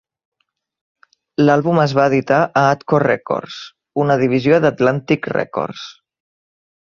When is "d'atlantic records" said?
4.65-5.85